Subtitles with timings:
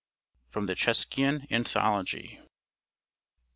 [0.49, 2.39] From the 'Cheskian Anthology.'